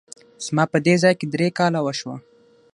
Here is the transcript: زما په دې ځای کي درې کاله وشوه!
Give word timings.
زما 0.45 0.63
په 0.71 0.77
دې 0.85 0.95
ځای 1.03 1.13
کي 1.19 1.25
درې 1.33 1.47
کاله 1.57 1.79
وشوه! 1.83 2.15